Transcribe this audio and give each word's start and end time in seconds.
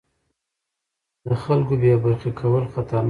د 1.25 1.27
خلکو 1.43 1.73
بې 1.81 1.93
برخې 2.03 2.31
کول 2.39 2.63
خطرناک 2.73 2.93
دي 2.97 2.99